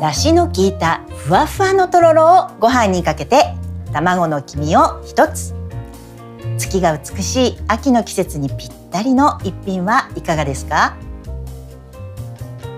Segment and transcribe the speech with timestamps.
[0.00, 3.54] 出汁の効いたふわふわのとろろをご飯にかけて
[3.92, 5.54] 卵の黄身を一つ。
[6.56, 10.96] 月が美しい秋の季節にぴったりの一品はいかがですか？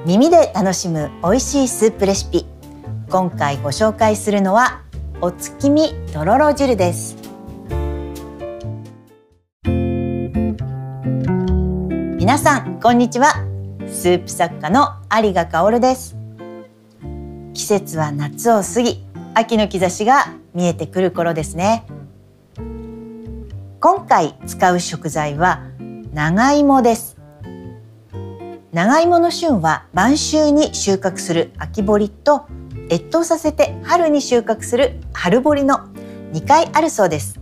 [0.06, 2.46] 耳で楽しむ美味しいスープレシピ。
[3.10, 4.82] 今回ご紹介するのは
[5.20, 7.16] お月見とろろ汁です。
[12.16, 13.34] 皆さんこんにちは。
[13.88, 16.19] スープ作家の有賀香です。
[17.60, 21.84] 季節は夏を過ぎ秋の兆しが見えてくる頃ですね。
[23.80, 25.66] 今回使う食材は
[26.14, 27.18] 長芋です。
[28.72, 32.46] 長芋の旬は晩秋に収穫する秋掘りと
[32.90, 35.80] 越冬させて春に収穫する春掘りの
[36.32, 37.38] 2回あるそうです。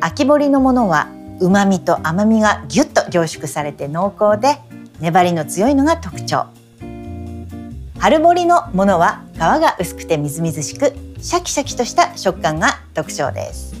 [0.00, 1.08] 秋掘りのものは
[1.40, 4.58] 旨味と甘みがぎゅっと凝縮されて濃厚で
[5.00, 6.59] 粘りの強いのが特徴。
[8.00, 13.74] 春掘りのものは皮が薄くてみずみずしくシャキシャキとした食感が特徴です。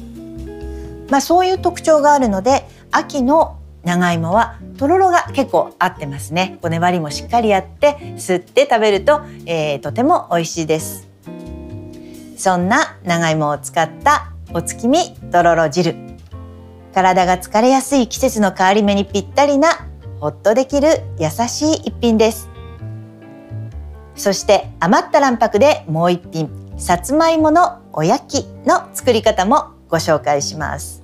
[1.08, 6.58] まあそういう特徴があるので秋の長芋はとろろが結構合ってますね。
[6.60, 11.08] こう粘りもしっかりあって吸って食べると、えー、とても美味しいです。
[12.36, 15.94] そんな長芋を使ったお月見とろろ汁。
[16.92, 19.86] 体が疲れやすい季節の変わり目にぴったりな
[20.20, 22.49] ほっとできる優しい一品です。
[24.20, 31.02] そして余った卵白でもう一品さつまいものおやきの作り方もご紹介します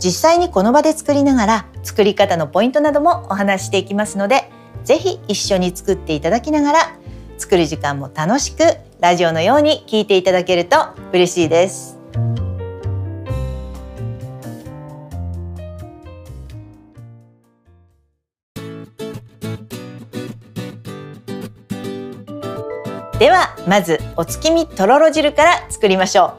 [0.00, 4.50] 実際にこの場で作りながら作り方のポイントなどもお話していきますので
[4.82, 6.78] ぜひ一緒に作っていただきながら
[7.38, 8.64] 作る時間も楽しく
[9.00, 10.76] ラジオのように聞いていただけると
[11.12, 12.01] 嬉しいです。
[23.22, 26.34] ではまずお月見とろろ汁から作りましょ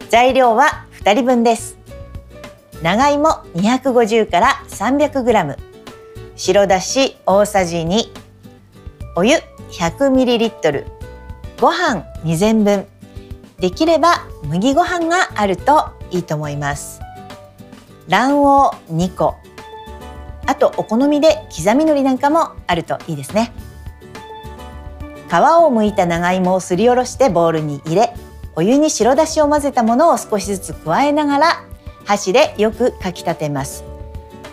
[0.00, 0.04] う。
[0.08, 1.76] 材料は2人分です。
[2.80, 5.58] 長芋250から 300g
[6.34, 8.04] 白だし大さじ2
[9.16, 9.36] お湯
[9.70, 10.86] 100ml
[11.60, 12.86] ご飯2膳分。
[13.58, 17.02] できれば麦ご飯があるといいと思います。
[18.08, 19.34] 卵黄2個。
[20.46, 23.52] あとお好みで刻み海苔なんかもあるといいですね。
[25.28, 28.14] 皮を剥いた長芋をすりおろしてボウルに入れ
[28.56, 31.64] お湯に白だしを混ぜたものを少しずつ加えながら
[32.04, 33.84] 箸でよくかき立てます。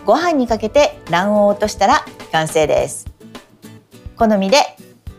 [0.04, 3.06] ご飯にかけて卵黄を落としたら完成です。
[4.16, 4.58] 好みで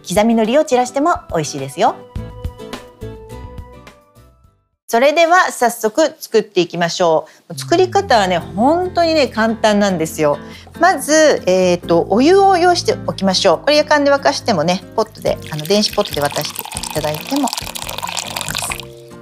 [0.08, 1.96] 刻み海苔を散らしても美味しいですよ。
[4.94, 7.56] それでは早速作っていきましょう。
[7.56, 10.38] 作り方はね本当にね簡単なんですよ。
[10.80, 13.58] まず、えーと、お湯を用意しておきましょう。
[13.58, 17.48] これやかんで沸かしてもねポットであの電子ポットで沸かしていただいても。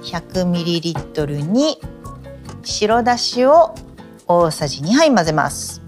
[0.04, 1.80] 100ml に
[2.62, 3.74] 白だしを
[4.28, 5.81] 大さじ2杯混ぜます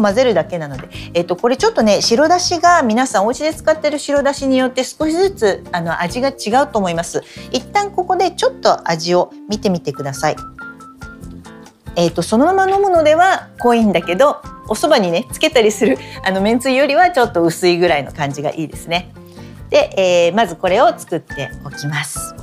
[0.00, 7.22] 混ぜるだけなので、えっと、これちょっとね白だしが皆さんお家で使ってる白だしによって少しずつあの味が違うと思います。
[7.50, 10.36] 一旦ここでちょっと味を見てみてください。
[11.94, 19.12] えっと、そのまま飲むのでは濃いんだけどお蕎麦にねつけたりするあのめんつゆよりはちょっと薄いぐらいの感じがいいですね。
[19.68, 22.34] で、えー、まずこれを作っておきます、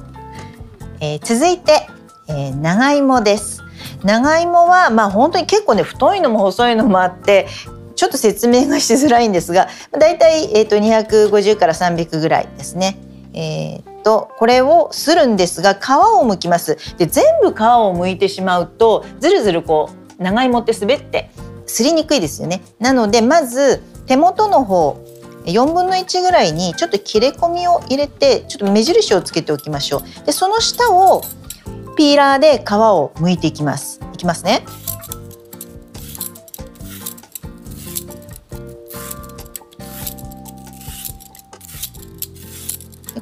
[1.00, 1.88] えー、続いて、
[2.28, 3.59] えー、長芋です。
[4.04, 7.48] 長芋はまあ本当に結構ね太いのも細いのもあって
[7.96, 12.98] ちょっと説明がしづらいんですがだいたい、えーと、250から300ぐらいですね。
[13.34, 16.78] えーとこれをするんですが皮を剥きます。
[16.98, 19.90] で全部皮を剥いてしまうとずるずるこ
[20.20, 21.30] う長芋って滑って
[21.66, 22.62] すりにくいですよね。
[22.80, 24.98] なのでまず手元の方
[25.46, 30.26] 4分の1ぐらいにちょっと切れ込みを入れてちょっと目印をつけておきましょう。
[30.26, 31.24] でその下を
[32.00, 34.64] ピーラーで皮を剥いていきますいきますね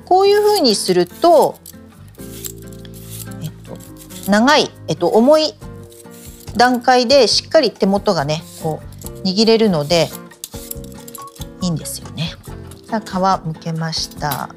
[0.05, 1.57] こういうふうにすると、
[3.41, 5.55] えっと、長い、えっと、重い
[6.55, 8.79] 段階でしっかり手元がねこ
[9.23, 10.07] う握れるので
[11.63, 12.35] いいんですよね。
[12.85, 14.49] さあ皮むけました。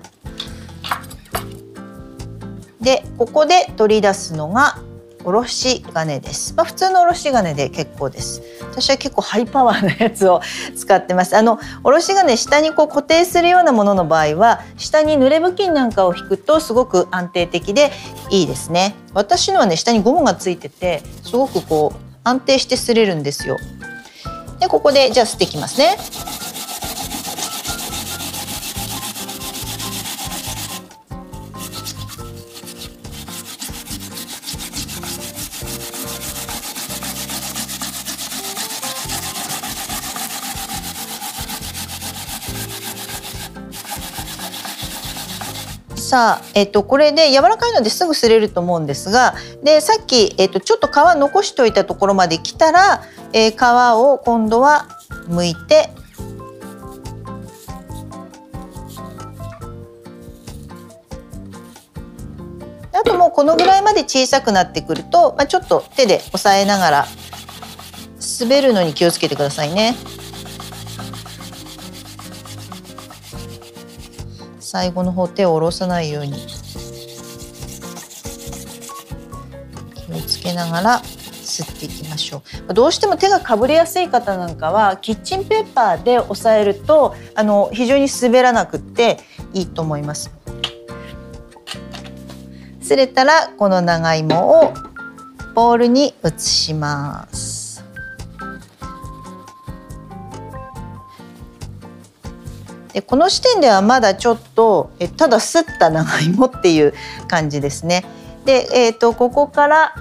[2.80, 4.78] でここで取り出すのが
[5.22, 8.42] おろし金です、まあ、普通のおろし金で結構です。
[8.70, 10.40] 私は結構ハイパワーなやつを
[10.74, 11.36] 使ってます。
[11.36, 17.90] あのおろし金下にこう固定するようなものの場合は下に濡れ布巾なんかを引くとすごく安定的で
[18.30, 18.94] いいですね。
[19.12, 23.58] 私のはね下にゴムがついててすごくこう安定して擦れるんですよ。
[24.58, 25.98] でここでじゃあ吸っていきますね。
[46.10, 54.88] さあ、えっと、これで柔らかいのですぐ擦れると思うんですがでさっき、えっと、ちょっと皮残しておいたところまで来たら、えー、皮を今度は
[55.28, 55.88] 剥いて
[62.92, 67.06] あともうこのぐらいまで小さくなってくると、まあ、ちょっと手で押さえながら
[68.40, 69.94] 滑るのに気をつけてくださいね。
[74.72, 76.46] 最後の方手を下ろさないように。
[79.96, 82.72] 気をつけながら吸っていきましょう。
[82.72, 89.18] どうしても手がかぶれやすい方なんかはキッチンペーパーで押さえるとあの非常に滑らなくって
[89.54, 90.30] いいと思います。
[92.80, 94.72] すれたらこの長芋を
[95.56, 97.59] ボウルに移します。
[102.92, 106.94] でこの時点ではまだちょっとえただすった長芋っていう
[107.28, 108.04] 感じですね
[108.44, 109.94] で、えーと、ここから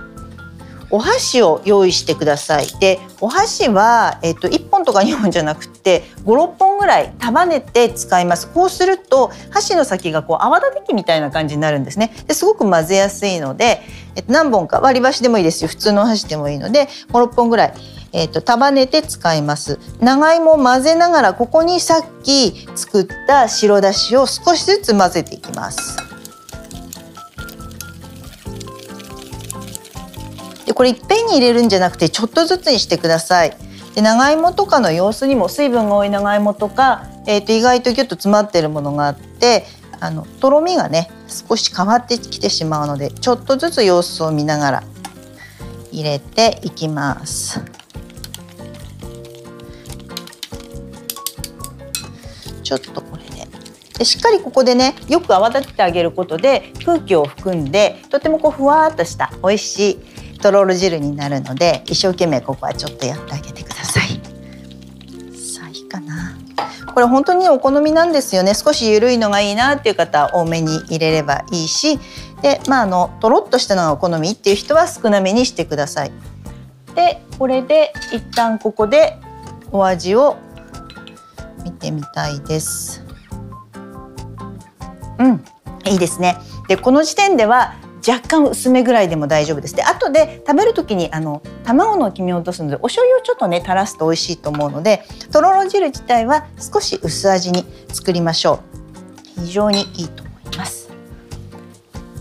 [0.92, 2.68] お箸を用意してください。
[2.80, 8.52] で、お箸はえっ、と1本とか2本じゃなくて5、6本ぐらい束ねて使います。
[8.52, 12.12] こうすると箸の先がこう泡立て器みたいな感じになるんですね。
[12.26, 13.84] ですごく混ぜやすいので、
[14.16, 15.68] えっ、と何本か割り箸でもいいですよ。
[15.68, 17.74] 普通のお箸でもいいので5、6本ぐらい。
[18.12, 25.98] えーと、束ねて使います長芋を混ぜながらここにさっき作った白だしを少しずつ混ぜていきます
[30.70, 33.58] でこれいっぺんに入れるんじゃなくてちょっとずつにしてください。
[33.96, 39.66] で長芋とかの様子にも水分が多い長芋とか、えー、と意外とギュッと詰まってるものがあって
[40.00, 44.84] あのとろみがね少し変わってきてしまうのでちょっとずつ様子を見ながら
[45.92, 47.79] 入れていきます。
[52.78, 53.48] ちょっとこれで
[53.98, 59.92] でしっかりここでねよく泡立ててあげることで空気を含んでとてもこうふわっとした美味し
[60.36, 64.04] いとろろ汁になるので一生懸命ここはちょっとやってあげてください。
[65.36, 66.38] さあいいかな。
[66.94, 72.00] これ本当にお好みなんですよね少し緩いのがいいなっていう方は多めに入れればいいし
[72.42, 76.12] でまああのとろっとしたのがお好みっていう人は少なめにしてください。
[76.96, 79.18] でこれで一旦ここで
[79.72, 80.38] お味を
[81.80, 83.04] てみたいです。
[85.18, 85.44] うん
[85.86, 86.38] いいですね。
[86.68, 87.76] でこの時点では
[88.08, 89.76] 若干薄めぐらいでも大丈夫です。
[89.76, 98.62] で後で食べる時にあの卵の黄身を落とすのでお醤油をちょっとね垂らすと美味しいと思うのでとろろ汁自体は少し薄味に作りましょ
[99.38, 99.42] う。
[99.42, 100.90] 非常にいいと思います。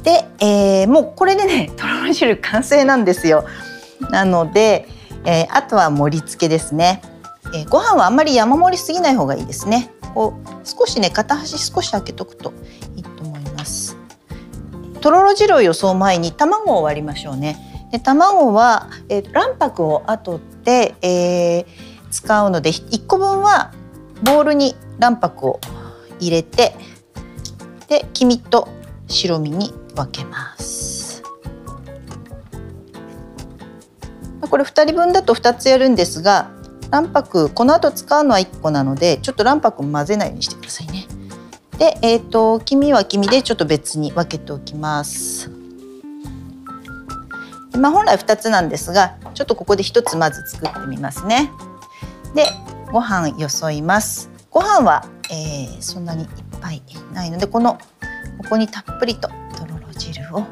[0.03, 3.45] で、えー、もうこれでねとろろ汁完成なんですよ。
[4.11, 4.89] なので、
[5.25, 7.03] えー、あとは盛り付けですね。
[7.55, 9.91] えー、ご飯はあんまり山盛りすぎない方がいいですね。
[10.15, 12.53] こう少しね片端少し開けとくと
[12.97, 13.97] いいと思います。
[15.01, 17.89] とろろ汁を予想前に卵を割りましょうね。
[17.93, 21.67] で卵は、えー、卵白を後で、えー、
[22.11, 23.73] 使うので1個分は
[24.23, 25.61] ボウルに卵白を
[26.19, 26.75] 入れて
[27.89, 28.69] で黄身と
[29.07, 31.23] 白身に分けます。
[34.41, 36.51] これ2人分だと2つやるんですが
[36.91, 41.07] 卵白この後使うのは1個なのでちょっと卵白混ぜないようにしてくださいね。
[41.79, 45.51] で、えーと、黄身は黄身でちょっと別に分けておきます。
[47.79, 51.51] まあ、本来2つなんですがちょっとここで1つまず作ってみますね。
[52.35, 52.47] で
[52.91, 54.31] ご飯よそいます。
[54.51, 56.29] ご飯は、えー、そんなにいっ
[56.61, 57.79] ぱいないのでこの
[58.39, 60.43] ここにたっぷりととろろ汁を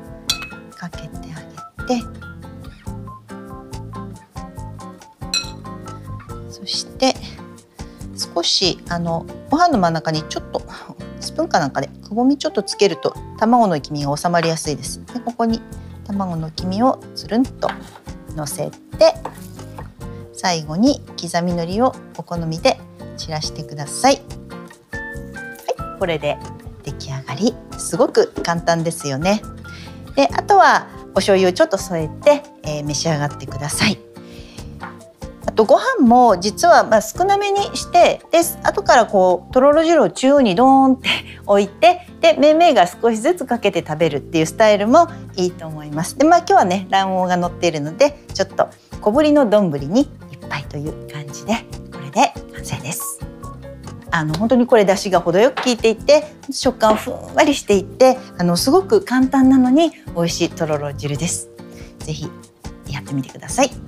[0.77, 2.16] かけてあげて
[8.47, 10.63] しあのご飯の真ん中にちょっと
[11.21, 15.05] スプーンかなんかでくぼみちょっとつけると卵の黄身が収まりやすいです。
[15.07, 15.61] でここに
[16.07, 17.69] 卵の黄身をつるんと
[18.35, 19.15] のせて
[20.33, 22.79] 最後に刻みのりをお好みで
[23.17, 24.17] 散らしてください。
[24.17, 26.39] はい、これで
[26.85, 29.43] 出来上がりすごく簡単ですよね。
[30.15, 34.06] であとはお醤油をちょっと添えて、えー、召し上がってください。
[35.57, 41.09] とご飯も実はまあ少なめにしてで後からこうとろろ汁を中央にドーンって
[41.47, 46.17] 置いて でめんめいが少しずつかけて食べるっていうスタイルもいいと思います。
[46.17, 48.69] でまあ今日はね卵黄が乗っているのでちょっと
[49.01, 50.09] 小ぶりの丼にいっ
[50.49, 51.55] ぱいという感じで
[51.93, 53.19] これで完成です。
[54.11, 61.49] あの本当にこれ出汁が程よく効いていて食感ふんわりしていてあのすごく簡単なのに美味しいとろろ汁です。
[61.99, 62.31] ぜひ
[62.89, 63.86] やってみてください。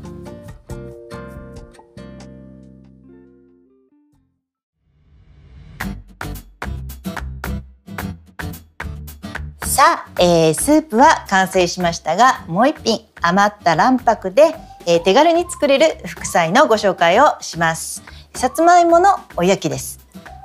[9.79, 14.53] さあ、えー、スープは完成しましたがもう一品余った卵白で、
[14.89, 18.03] えー、手軽に作れる副菜のご紹介をします。
[18.35, 20.01] さつまいものおやきです。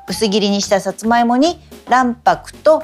[0.07, 1.59] 薄切りにしたさつまいもに
[1.89, 2.83] 卵白と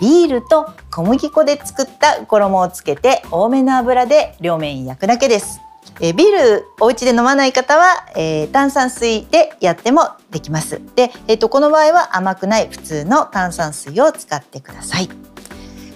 [0.00, 5.60] ビールと小麦粉で作った衣をつけて多めの油で両面焼くだけです。
[6.00, 10.80] えビールお家で飲まない方は、えー、炭酸水でやってもできます。
[10.96, 15.33] で、えーとこの場合は甘くない普通の炭酸水を使ってください。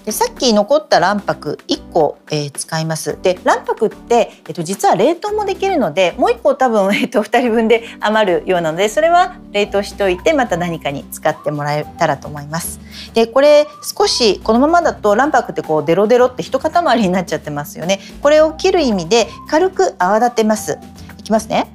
[0.08, 3.18] でさっき残った卵白1個、えー、使います。
[3.20, 12.80] で卵白って、えー、と実は冷凍もできるのでもう1個多分、えー、と2人分で余るようなのでそれは冷凍しておいてまた何かに使ってもらえたらと思います。
[13.12, 18.00] でこれ少しこのままだと卵白ってこうデロデロって一塊になっちゃってますよね。
[18.22, 20.78] これを切る意味で軽く泡立てます。
[21.18, 21.70] いきますね。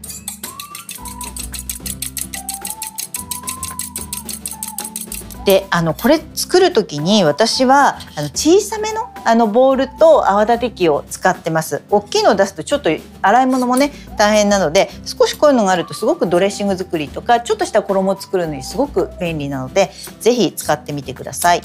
[5.45, 12.89] であのこれ作る時に私はあの小さめのあのボウルと泡立て器を使ってます大きいのを出すとちょっと
[13.21, 21.61] 洗い物もね大変なので少しこういうのがあるとすごくドレッシング作りとかちょっとした衣を作るのにすごく便利なので是非使ってみてください。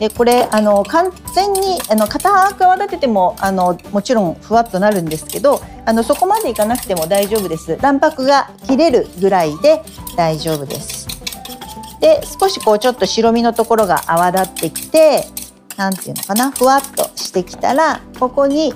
[0.00, 7.76] でこれあの完全にあの硬く泡立ててもあのもちろんふわっとなるんですけどあのそこまでいかなくても大丈夫です。
[7.76, 9.82] 卵白が切れるぐらいで
[10.16, 11.06] 大丈夫です。
[12.00, 15.26] で少しこうちょっと白身のところが泡立ってきて
[15.76, 18.72] 何ていうのかなふわっとしてきたらここに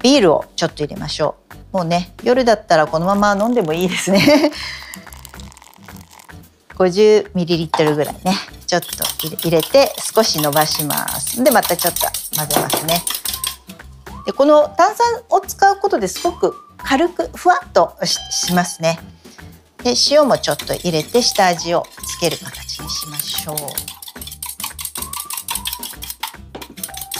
[0.00, 1.34] ビールをちょっと入れましょ
[1.72, 1.76] う。
[1.76, 4.52] もうね夜だったらこのまま飲んでもいいですね。
[6.82, 8.34] 50ml ぐらいね
[8.66, 8.88] ちょっと
[9.46, 11.42] 入れて少し伸ばします。
[11.42, 13.02] でまたちょっと混ぜますね。
[14.24, 17.96] でこの炭酸を使うことですごく軽くふわっと
[18.30, 18.98] しますね。
[19.84, 23.56] で塩もちょっと入れて下味をつける形にしましょう。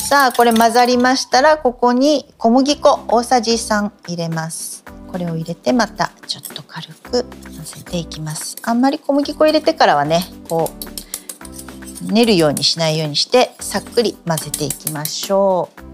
[0.01, 4.72] さあこれ混ざりましたらここに小麦粉大さじ3入れます。
[5.13, 10.71] これを入れてまたちょっと軽く混ぜていきますあんまり小麦粉入れてからはねこ
[12.09, 15.93] う練るようにしないようにしてさっくり混ぜていきましょう。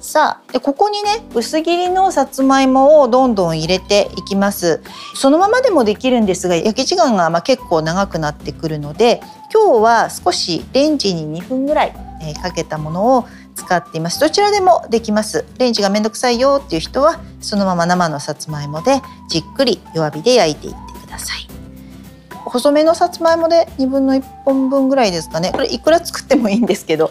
[0.00, 4.80] さあでここにね薄切りのさつまいもをどんどん入れていきます
[5.14, 9.20] そのままでもできるんですが焼き時間がま結構長くなってくるので
[9.52, 13.24] 今日は少しレンジに2分ぐらい、えかけたものを
[13.54, 14.20] 使っています。
[14.20, 15.44] どちらでもできます。
[15.58, 21.46] レンジがめんどくさいよっていう人はそのまま生のさつまいもでじっくり弱火で焼いていってください。
[22.30, 25.52] 細めのさつまいもで1分の1本分ぐらいですかね。
[25.52, 27.10] これいくら作ってもいいんですけど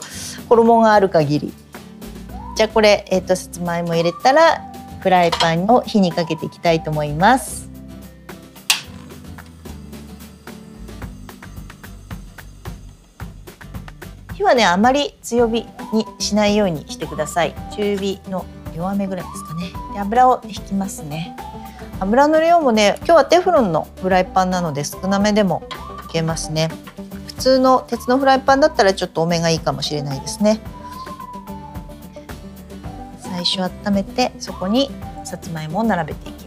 [0.50, 1.54] 衣がある限り。
[2.56, 4.62] じゃあこれ、えーと、さつまいも入れたら
[5.00, 7.70] フライパンを火にかけていきたいと思います。
[14.36, 17.56] 火はねあまり強火にしないようにしてください。
[17.76, 19.72] 中火の弱めぐらいですかね。
[19.94, 21.36] で油を引きますね。
[22.00, 25.64] 油の量もね今日はテフロンのフライパンなので少なめでも
[26.10, 26.70] いけますね。
[27.28, 30.60] 普通の鉄のフライパンだったらちょっと多めがいいかもしれないですね。
[33.20, 34.90] 最初温めてそこに
[35.24, 36.39] さつまいもを並べていきます。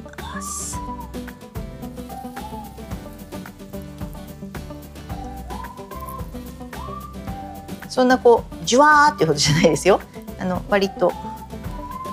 [7.92, 10.00] そんなこうじゅわーっていうほどじゃないですよ
[10.40, 11.12] あの割と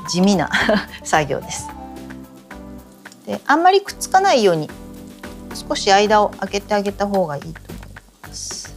[0.10, 0.50] 地味な
[1.06, 1.70] 作業です
[3.26, 4.70] であんまりくっつかないように
[5.56, 8.76] 少し間を空けてあげた方がいいと思います。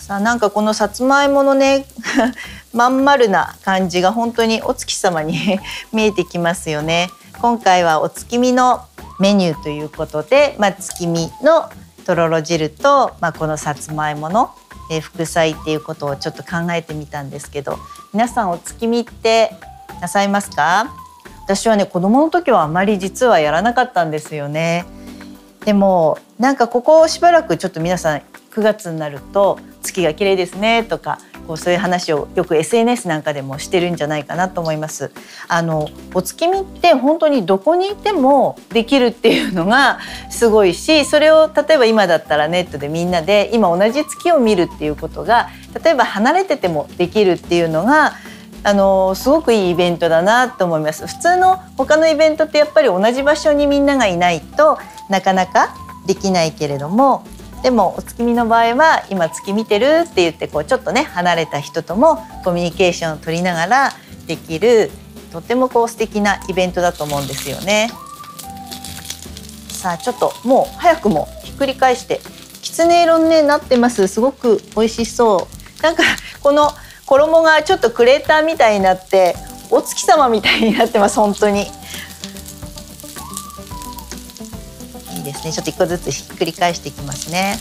[0.00, 1.86] さあなんかこのさつまいものね
[2.72, 5.58] まん丸な感じが本当にお月様に
[5.92, 7.10] 見えてきますよね。
[7.40, 8.84] 今回はお月見の
[9.20, 11.70] メニューということで、まあ、月見の
[12.04, 14.50] とろろ汁と、まあ、このさつまいもの
[14.88, 17.76] えー、副菜っていうことをちょっと考えてみたんですけど
[18.12, 19.50] 皆さんお月見って
[20.00, 20.94] なさいますか？
[21.44, 24.84] 私はね子供の時はあまり実はやらなかったんですよね。
[25.64, 28.18] でもなんかここしばらくちょっと皆さん
[28.52, 35.10] 9月になると月が綺麗ですねとかこうそういう話をよく SNS なんかでもしてるんじゃないかなと思います。
[35.48, 39.98] あのお月見って本当にどこにいてもできるっていうのが
[40.30, 45.48] すごいしそれを例えば今だったらネットでみんなで今同じ月を見るっていうことが
[45.82, 48.14] 例えば離れててもできるっていうのが
[48.62, 55.74] あのすごくいいイベントだなと思います普通の他のイベントってやっぱり同じ場所にみんながいないとなかなか
[56.06, 57.24] できないけれども
[57.66, 63.90] でもお月見の場合は今月見てるって言ってこうちょっとね離れた人ともコミュニケーションを取りながら
[64.28, 64.88] できる
[65.32, 67.90] とてもこう素敵なイベントだと思うんですよね。
[69.66, 72.20] さあちょっともう早くもひっくり返して
[72.62, 74.06] きつね色に、なってます。
[74.06, 75.48] すごく美味しそ
[75.80, 75.82] う。
[75.82, 76.04] なんか
[76.44, 76.70] この
[77.06, 79.34] 衣がちょっとクレーターみたいになって
[79.72, 81.66] お月様みたいになってます本当に。
[85.26, 85.52] ですね。
[85.52, 87.58] ちょっと一個ずつひっくり返していきますね。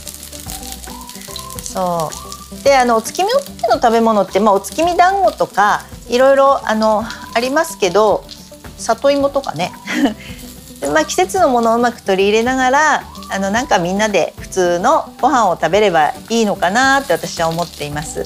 [1.61, 2.63] そう。
[2.63, 3.39] であのお月見の
[3.81, 7.03] 食べ物って、まあ、お月見団子とかいろいろあの
[7.33, 8.23] ありますけど
[8.77, 9.71] 里芋とかね。
[10.79, 18.25] で、まあ、季節のものをうまく取り入れながらあのなんかみんなで普通のご飯を食べればいいのかなって私は思っています。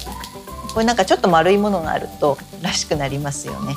[0.74, 3.76] これなんかちょっと丸いものがあるとらしくなりますよね。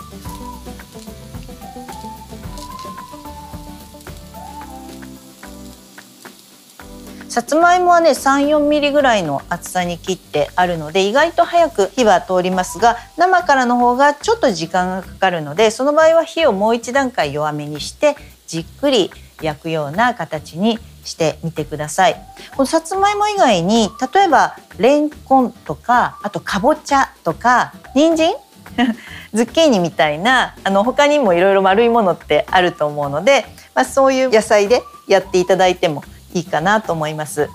[7.32, 19.10] さつまいもはね34ミリぐらいの厚さに切ってあるので意外と早く火は通りますが生からの方がちょっと時間がかかるのでその場合は火をもう一段階弱めにしてじっくり
[19.40, 22.16] 焼くような形にしてみてください。
[22.54, 28.34] このさつまいも以外に例えばレンコンとかあとかぼちゃとか人参？
[29.32, 37.48] ズッキーニみたいなあの他にもいろいろ丸いものってあると思うので、まあ、そういう野菜でやっていただいてもいいかなと思います。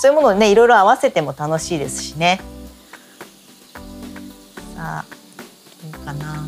[0.00, 2.40] そういうものをねいろいろ合わせても楽しいですしね。
[4.74, 5.04] さあ
[5.92, 6.44] どうかな。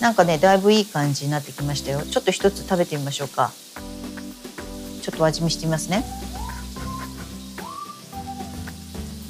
[0.00, 2.02] なんかねだいぶいい感じになってきましたよ。
[2.02, 3.52] ちょっと一つ食べてみましょうか。
[5.00, 6.04] ちょっと味見してみますね。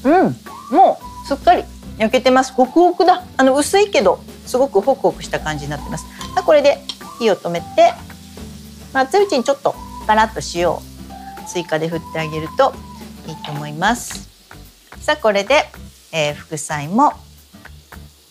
[0.04, 0.36] うん
[0.76, 1.64] もうすっかり
[1.98, 2.52] 焼けてます。
[2.52, 3.22] ホクホクだ。
[3.36, 4.18] あの薄いけど。
[4.46, 6.06] すごくホクホクした感じになってます。
[6.44, 6.78] これで
[7.18, 7.92] 火を止めて、
[8.92, 9.74] まあ、熱いうちにちょっと
[10.06, 10.82] パラッと塩を
[11.46, 12.74] 追加で振ってあげると
[13.26, 14.28] いいと思います。
[15.00, 15.64] さあこれで、
[16.12, 17.12] えー、副菜も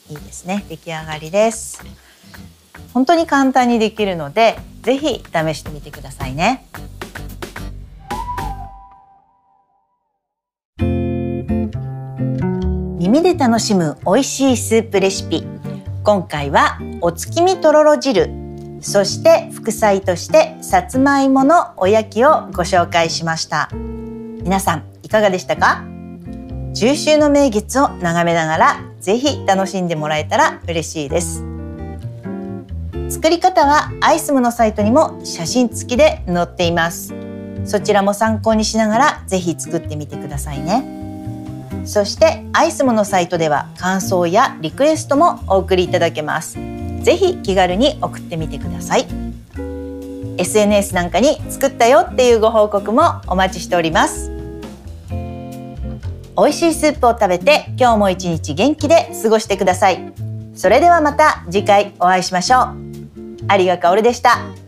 [0.10, 1.84] いいですね出来上がりです。
[2.94, 6.68] 本当に簡単にできるのでぜひ試してみてくださいね。
[13.00, 15.46] 耳で楽しむ美味しいスープレシピ
[16.04, 18.30] 今回はお月見とろろ汁
[18.82, 23.70] そして副菜としてさつまいものおやきをご紹介しました。
[23.72, 25.86] 皆さんいかがでしたか？
[26.74, 31.46] 中秋の名月を眺めながらぜひ楽しんでもらえたら嬉しいです。
[33.10, 37.14] 作り方はアイスムのサイトにも写真付きで載っています。
[37.64, 41.03] そちらも参考にしながらぜひ作ってみてくださいね。
[41.86, 46.58] そしてアイスモのサイトでは感想やリクエストもお送りいただけます。
[47.02, 49.06] ぜひ気軽に送ってみてください。
[50.38, 54.32] SNS なんかに作ったよっていうご報告もお待ちしております。
[56.36, 60.14] 美味しいスープを食べて今日も一日元気で過ごしてください。
[60.56, 62.78] それではまた次回お会いしましょう。
[63.60, 64.63] 有賀香織でした。